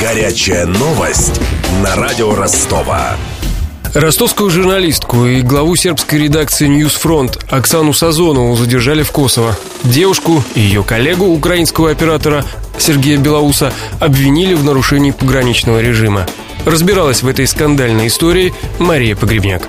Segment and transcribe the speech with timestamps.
[0.00, 1.40] Горячая новость
[1.82, 3.16] на радио Ростова.
[3.94, 9.56] Ростовскую журналистку и главу сербской редакции «Ньюсфронт» Оксану Сазонову задержали в Косово.
[9.82, 12.44] Девушку и ее коллегу, украинского оператора
[12.78, 16.26] Сергея Белоуса, обвинили в нарушении пограничного режима.
[16.64, 19.62] Разбиралась в этой скандальной истории Мария Погребняк.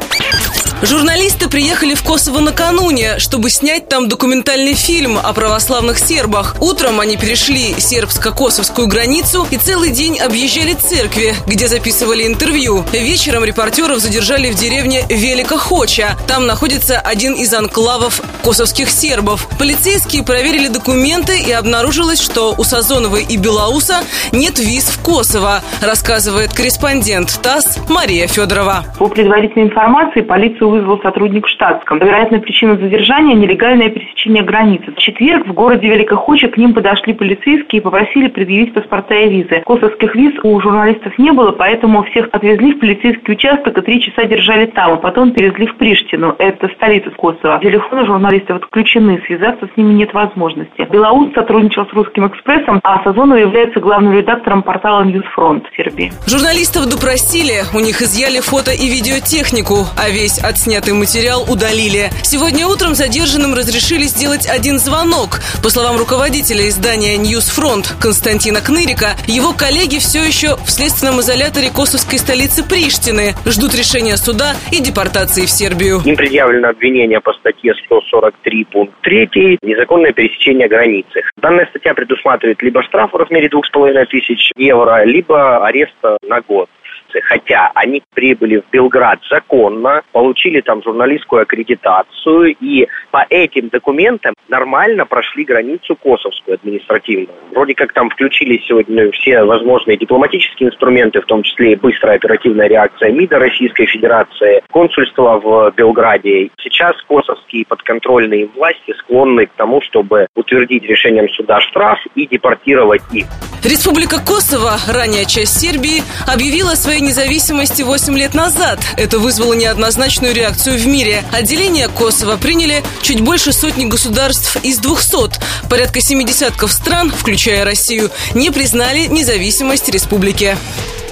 [0.82, 6.56] Журналисты приехали в Косово накануне, чтобы снять там документальный фильм о православных сербах.
[6.62, 12.86] Утром они перешли сербско-косовскую границу и целый день объезжали церкви, где записывали интервью.
[12.94, 16.16] Вечером репортеров задержали в деревне Велика Хоча.
[16.28, 19.50] Там находится один из анклавов косовских сербов.
[19.60, 23.98] Полицейские проверили документы и обнаружилось, что у Сазоновой и Белоуса
[24.32, 28.86] нет виз в Косово, рассказывает корреспондент ТАСС Мария Федорова.
[28.98, 32.00] По предварительной информации полицию вызвал сотрудник в штатском.
[32.00, 34.92] Вероятная причина задержания– нелегальное пересечение границы.
[34.92, 39.30] В четверг в городе Велика Хоча к ним подошли полицейские и попросили предъявить паспорта и
[39.30, 39.62] визы.
[39.66, 44.26] Косовских виз у журналистов не было, поэтому всех отвезли в полицейский участок и три часа
[44.26, 47.60] держали там, а потом перевезли в Приштину, это столица Косово.
[47.62, 50.88] Телефоны журналистов отключены, связаться с ними нет возможности.
[50.92, 56.12] Белоус сотрудничал с Русским экспрессом, а Сазонова является главным редактором портала Ньюсфронт в Сербии.
[56.28, 62.10] Журналистов допросили, у них изъяли фото и видеотехнику, а весь от Отснятый материал удалили.
[62.22, 65.40] Сегодня утром задержанным разрешили сделать один звонок.
[65.64, 72.20] По словам руководителя издания «Ньюсфронт» Константина Кнырика, его коллеги все еще в следственном изоляторе косовской
[72.20, 73.36] столицы Приштины.
[73.46, 76.02] Ждут решения суда и депортации в Сербию.
[76.04, 81.24] Им предъявлено обвинение по статье 143 пункт 3 «Незаконное пересечение границы».
[81.38, 85.96] Данная статья предусматривает либо штраф в размере 2500 евро, либо арест
[86.28, 86.68] на год
[87.10, 94.34] границы, хотя они прибыли в Белград законно, получили там журналистскую аккредитацию и по этим документам
[94.48, 97.30] нормально прошли границу косовскую административную.
[97.52, 102.68] Вроде как там включились сегодня все возможные дипломатические инструменты, в том числе и быстрая оперативная
[102.68, 106.50] реакция МИДа Российской Федерации, консульство в Белграде.
[106.62, 113.26] Сейчас косовские подконтрольные власти склонны к тому, чтобы утвердить решением суда штраф и депортировать их.
[113.64, 118.80] Республика Косово, ранее часть Сербии, объявила своей независимости 8 лет назад.
[118.96, 121.24] Это вызвало неоднозначную реакцию в мире.
[121.34, 125.40] Отделение Косово приняли чуть больше сотни государств из 200.
[125.70, 130.58] Порядка 70 стран, включая Россию, не признали независимость республики.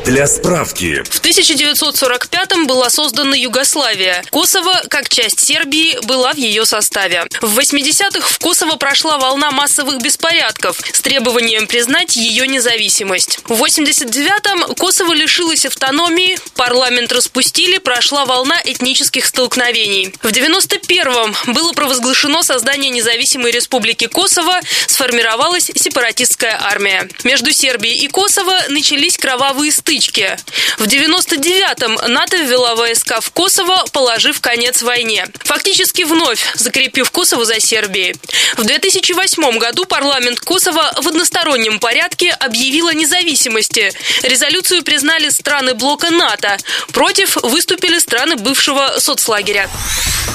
[0.07, 1.03] Для справки.
[1.03, 4.23] В 1945-м была создана Югославия.
[4.29, 7.25] Косово, как часть Сербии, была в ее составе.
[7.41, 13.39] В 80-х в Косово прошла волна массовых беспорядков с требованием признать ее независимость.
[13.49, 20.13] В 89-м Косово лишилось автономии, парламент распустили, прошла волна этнических столкновений.
[20.21, 27.09] В 91-м было провозглашено создание независимой республики Косово, сформировалась сепаратистская армия.
[27.25, 30.37] Между Сербией и Косово начались кровавые стычки стычки.
[30.77, 35.25] В 99-м НАТО ввела войска в Косово, положив конец войне.
[35.43, 38.15] Фактически вновь закрепив Косово за Сербией.
[38.57, 43.91] В 2008 году парламент Косово в одностороннем порядке объявил о независимости.
[44.23, 46.57] Резолюцию признали страны блока НАТО.
[46.93, 49.69] Против выступили страны бывшего соцлагеря.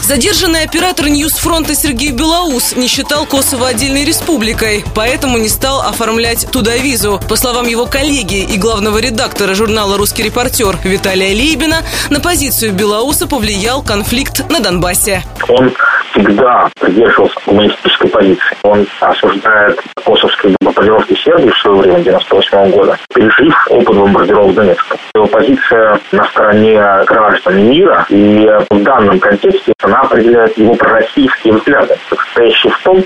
[0.03, 6.77] Задержанный оператор Ньюсфронта Сергей Белоус не считал Косово отдельной республикой, поэтому не стал оформлять туда
[6.77, 7.21] визу.
[7.29, 13.27] По словам его коллеги и главного редактора журнала «Русский репортер» Виталия Лейбина, на позицию Белоуса
[13.27, 15.23] повлиял конфликт на Донбассе.
[15.49, 15.73] Он
[16.13, 18.57] всегда придерживался гуманистической позиции.
[18.63, 24.97] Он осуждает косовские бомбардировки Сербии в свое время, 98 года, пережив опыт бомбардировок Донецка.
[25.15, 31.97] Его позиция на стороне граждан мира, и в данном контексте она определяет его пророссийские взгляды,
[32.09, 33.05] состоящие в том,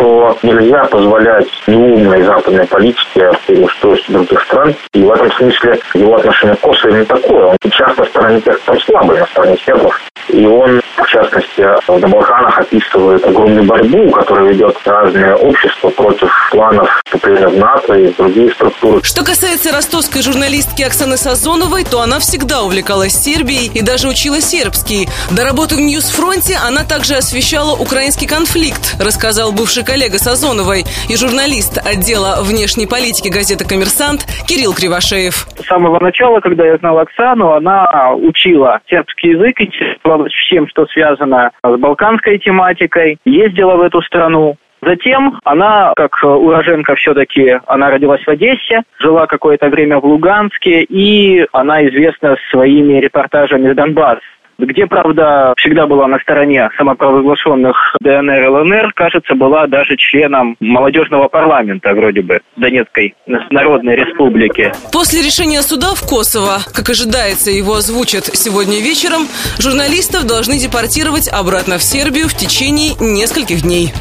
[0.00, 4.74] что нельзя позволять неумной западной политике переустройству других стран.
[4.94, 7.44] И в этом смысле его отношение к Косово именно такое.
[7.46, 10.00] Он часто на стороне тех, кто слабый, на стороне сербов.
[10.28, 16.88] И он, в частности, на Балканах описывает огромную борьбу, которую ведет разные общества против планов
[17.04, 19.02] вступления в НАТО и другие структуры.
[19.02, 25.08] Что касается ростовской журналистки Оксаны Сазоновой, то она всегда увлекалась Сербией и даже учила сербский.
[25.30, 31.82] До работы в Ньюсфронте она также освещала украинский конфликт, рассказал бывший коллега Сазоновой и журналист
[31.82, 35.34] отдела внешней политики газеты «Коммерсант» Кирилл Кривошеев.
[35.58, 41.50] С самого начала, когда я знал Оксану, она учила сербский язык, интересовалась всем, что связано
[41.64, 44.56] с балканской тематикой, ездила в эту страну.
[44.80, 51.44] Затем она, как уроженка все-таки, она родилась в Одессе, жила какое-то время в Луганске, и
[51.52, 54.22] она известна своими репортажами с Донбасса.
[54.66, 61.28] Где, правда, всегда была на стороне самопровозглашенных ДНР и ЛНР, кажется, была даже членом молодежного
[61.28, 64.72] парламента, вроде бы, Донецкой Народной Республики.
[64.92, 69.22] После решения суда в Косово, как ожидается, его озвучат сегодня вечером,
[69.58, 73.92] журналистов должны депортировать обратно в Сербию в течение нескольких дней.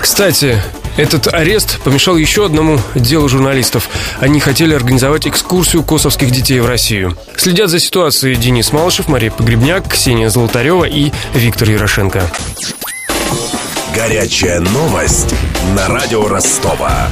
[0.00, 0.54] Кстати,
[0.98, 3.88] этот арест помешал еще одному делу журналистов.
[4.18, 7.16] Они хотели организовать экскурсию косовских детей в Россию.
[7.36, 12.22] Следят за ситуацией Денис Малышев, Мария Погребняк, Ксения Золотарева и Виктор Ярошенко.
[13.94, 15.34] Горячая новость
[15.74, 17.08] на радио Ростова.